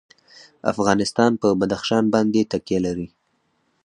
افغانستان 0.71 1.31
په 1.41 1.47
بدخشان 1.59 2.03
باندې 2.13 2.41
تکیه 2.51 2.79
لري. 2.85 3.07